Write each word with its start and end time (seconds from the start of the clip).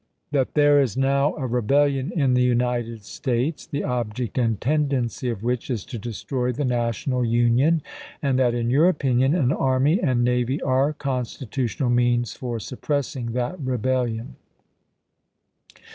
That 0.31 0.55
there 0.55 0.81
is 0.81 0.97
now 0.97 1.35
a 1.35 1.45
rebellion 1.45 2.11
in 2.15 2.33
the 2.33 2.41
United 2.41 3.03
States, 3.03 3.67
the 3.67 3.83
object 3.83 4.35
and 4.39 4.59
tendency 4.59 5.29
of 5.29 5.43
which 5.43 5.69
is 5.69 5.85
to 5.85 5.99
destroy 5.99 6.51
the 6.51 6.65
Na 6.65 6.89
tional 6.89 7.23
Union, 7.29 7.83
and 8.19 8.39
that, 8.39 8.55
in 8.55 8.71
your 8.71 8.89
opinion, 8.89 9.35
an 9.35 9.51
army 9.51 10.01
and 10.01 10.23
navy 10.23 10.59
are 10.63 10.93
constitutional 10.93 11.91
means 11.91 12.33
for 12.33 12.59
suppressing 12.59 13.33
that 13.33 13.59
re 13.61 13.77
bellion. 13.77 14.29